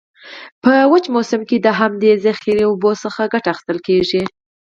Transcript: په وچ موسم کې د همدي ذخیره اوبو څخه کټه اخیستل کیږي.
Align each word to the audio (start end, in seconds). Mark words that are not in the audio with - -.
په 0.63 0.71
وچ 0.91 1.05
موسم 1.15 1.41
کې 1.49 1.57
د 1.59 1.67
همدي 1.79 2.11
ذخیره 2.25 2.65
اوبو 2.67 2.91
څخه 3.03 3.21
کټه 3.31 3.49
اخیستل 3.53 3.77
کیږي. 3.87 4.23